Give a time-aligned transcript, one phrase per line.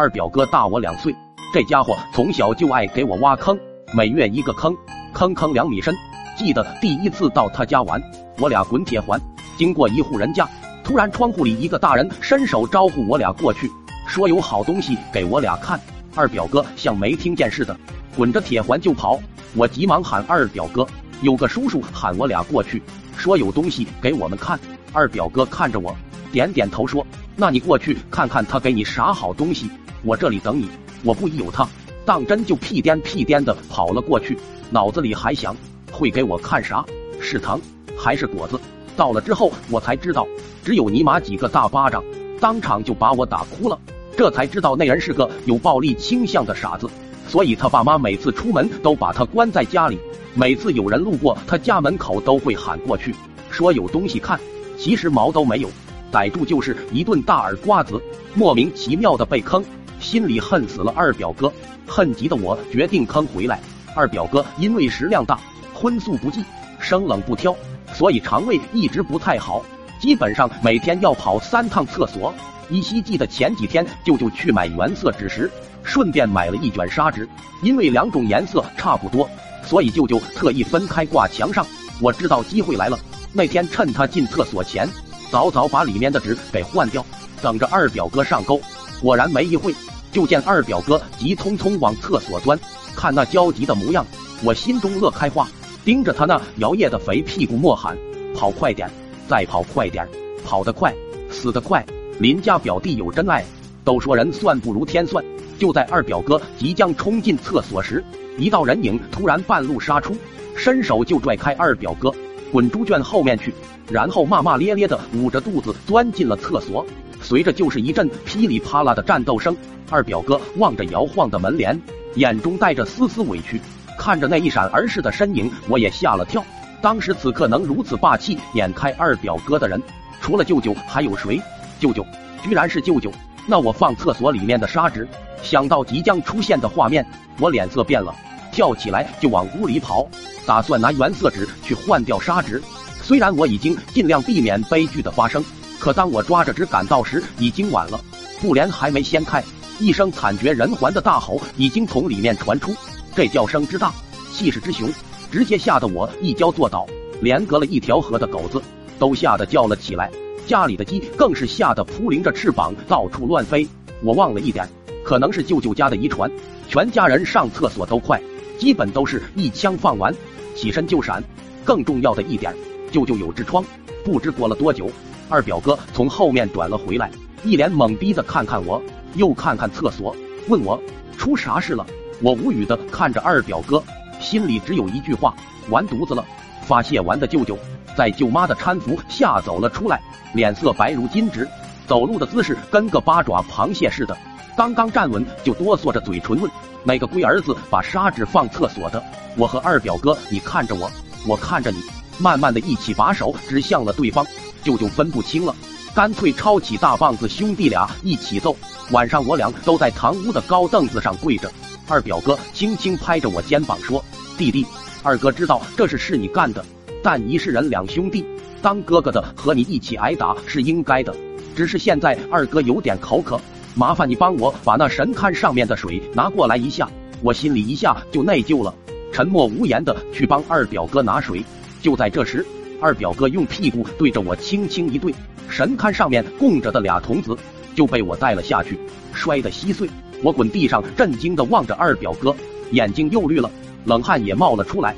[0.00, 1.14] 二表哥大我两岁，
[1.52, 3.54] 这家伙从小就爱给我挖坑，
[3.92, 4.74] 每月一个坑，
[5.12, 5.94] 坑坑两米深。
[6.38, 8.02] 记得第一次到他家玩，
[8.38, 9.20] 我俩滚铁环，
[9.58, 10.48] 经过一户人家，
[10.82, 13.70] 突然窗户里一个大人伸手招呼我俩过去，
[14.06, 15.78] 说有好东西给我俩看。
[16.16, 17.76] 二表哥像没听见似的，
[18.16, 19.20] 滚着铁环就跑。
[19.54, 20.86] 我急忙喊二表哥，
[21.20, 22.82] 有个叔叔喊我俩过去，
[23.18, 24.58] 说有东西给我们看。
[24.94, 25.94] 二表哥看着我，
[26.32, 27.06] 点点头说
[27.36, 29.70] ：“那你过去看看他给你啥好东西，
[30.04, 30.68] 我这里等你。”
[31.02, 31.66] 我不疑有他，
[32.04, 34.36] 当真就屁颠屁颠的跑了过去，
[34.70, 35.56] 脑子里还想。
[35.90, 36.84] 会给我看啥？
[37.20, 37.58] 是糖
[37.96, 38.60] 还是果子？
[38.96, 40.26] 到了之后，我才知道，
[40.62, 42.04] 只有尼玛几个大巴掌，
[42.38, 43.78] 当场就把我打哭了。
[44.14, 46.86] 这才知道那人是个有暴力倾向的傻子，
[47.26, 49.98] 所以他爸妈每次出门都把他关在家里。
[50.34, 53.14] 每次有人路过他家门口，都会喊过去，
[53.50, 54.38] 说有东西看。
[54.76, 55.70] 其实毛都没有，
[56.12, 57.98] 逮住就是一顿大耳刮子。
[58.32, 59.64] 莫名其妙的被坑，
[60.00, 61.52] 心里恨死了二表哥，
[61.86, 63.60] 恨极的我决定坑回来。
[63.94, 65.38] 二表哥因为食量大。
[65.72, 66.44] 荤素不忌，
[66.78, 67.56] 生冷不挑，
[67.94, 69.64] 所以肠胃一直不太好，
[69.98, 72.34] 基本上每天要跑三趟厕所。
[72.68, 75.50] 依稀记得前几天舅舅去买原色纸时，
[75.82, 77.26] 顺便买了一卷砂纸，
[77.62, 79.26] 因为两种颜色差不多，
[79.64, 81.66] 所以舅舅特意分开挂墙上。
[81.98, 82.98] 我知道机会来了，
[83.32, 84.86] 那天趁他进厕所前，
[85.30, 87.02] 早早把里面的纸给换掉，
[87.40, 88.60] 等着二表哥上钩。
[89.00, 89.74] 果然没一会，
[90.12, 92.58] 就见二表哥急匆匆往厕所钻，
[92.96, 94.04] 看那焦急的模样，
[94.42, 95.48] 我心中乐开花。
[95.82, 97.96] 盯着他那摇曳的肥屁股，莫喊
[98.34, 98.90] 跑快点，
[99.26, 100.06] 再跑快点，
[100.44, 100.94] 跑得快
[101.30, 101.84] 死得快。
[102.18, 103.42] 邻家表弟有真爱，
[103.82, 105.24] 都说人算不如天算。
[105.58, 108.04] 就在二表哥即将冲进厕所时，
[108.36, 110.14] 一道人影突然半路杀出，
[110.54, 112.12] 伸手就拽开二表哥，
[112.52, 113.54] 滚猪圈后面去，
[113.88, 116.84] 然后骂骂咧咧的捂着肚子钻进了厕所。
[117.30, 119.56] 随着就是一阵噼里啪啦的战斗声。
[119.88, 121.80] 二表哥望着摇晃的门帘，
[122.16, 123.60] 眼中带着丝丝委屈。
[123.96, 126.44] 看着那一闪而逝的身影，我也吓了跳。
[126.82, 129.80] 当时此刻能如此霸气撵开二表哥的人，
[130.20, 131.40] 除了舅舅还有谁？
[131.78, 132.04] 舅舅，
[132.42, 133.12] 居然是舅舅！
[133.46, 135.06] 那我放厕所里面的砂纸，
[135.40, 137.06] 想到即将出现的画面，
[137.38, 138.12] 我脸色变了，
[138.50, 140.04] 跳起来就往屋里跑，
[140.44, 142.60] 打算拿原色纸去换掉砂纸。
[143.00, 145.44] 虽然我已经尽量避免悲剧的发生，
[145.80, 147.98] 可当我抓着纸赶到时，已经晚了。
[148.38, 149.42] 布帘还没掀开，
[149.78, 152.72] 一声惨绝人寰的大吼已经从里面传出。
[153.16, 153.90] 这叫声之大，
[154.30, 154.88] 气势之雄，
[155.32, 156.86] 直接吓得我一跤坐倒，
[157.22, 158.62] 连隔了一条河的狗子
[158.98, 160.10] 都吓得叫了起来，
[160.46, 163.66] 家里的鸡更是吓得扑棱着翅膀到处乱飞。
[164.02, 164.68] 我忘了一点，
[165.02, 166.30] 可能是舅舅家的遗传，
[166.68, 168.20] 全家人上厕所都快，
[168.58, 170.14] 基本都是一枪放完，
[170.54, 171.24] 起身就闪。
[171.64, 172.54] 更重要的一点，
[172.92, 173.64] 舅舅有痔疮。
[174.04, 174.90] 不知过了多久，
[175.30, 177.08] 二表哥从后面转了回来，
[177.44, 178.82] 一脸懵逼的看看我，
[179.14, 180.14] 又看看厕所，
[180.48, 180.78] 问我
[181.16, 181.86] 出啥事了。
[182.20, 183.82] 我无语的看着二表哥，
[184.20, 185.34] 心里只有一句话：
[185.70, 186.24] 完犊子了！
[186.66, 187.58] 发泄完的舅舅
[187.96, 190.00] 在舅妈的搀扶下走了出来，
[190.34, 191.48] 脸色白如金纸，
[191.86, 194.16] 走路的姿势跟个八爪螃蟹似的。
[194.56, 196.50] 刚刚站稳，就哆嗦着嘴唇问
[196.84, 199.02] ：“哪个龟儿子把砂纸放厕所的？”
[199.38, 200.90] 我和二表哥，你看着我，
[201.26, 201.78] 我看着你，
[202.18, 204.26] 慢慢的一起把手指向了对方。
[204.62, 205.54] 舅舅分不清了，
[205.94, 208.56] 干脆抄起大棒子，兄弟俩一起揍。
[208.90, 211.50] 晚上我俩都在堂屋的高凳子上跪着。
[211.88, 214.04] 二表哥轻轻拍着我肩膀说
[214.38, 214.64] ：“弟弟，
[215.02, 216.64] 二哥知道这事是你干的，
[217.02, 218.24] 但一世人两兄弟，
[218.62, 221.14] 当哥哥的和你一起挨打是应该的。
[221.56, 223.40] 只是现在二哥有点口渴，
[223.74, 226.88] 麻烦你帮我把那神龛上面的水拿过来一下。”
[227.22, 228.74] 我心里一下就内疚了，
[229.12, 231.44] 沉默无言的去帮二表哥拿水。
[231.82, 232.46] 就在这时，
[232.80, 235.14] 二表哥用屁股对着我轻轻一对，
[235.48, 237.36] 神龛上面供着的俩童子
[237.74, 238.78] 就被我带了下去，
[239.12, 239.88] 摔得稀碎。
[240.22, 242.34] 我滚地上，震惊的望着二表哥，
[242.72, 243.50] 眼睛又绿了，
[243.84, 244.94] 冷汗也冒了出来。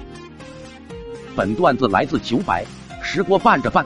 [1.34, 2.64] 本段子来自九百，
[3.02, 3.84] 石锅拌着饭。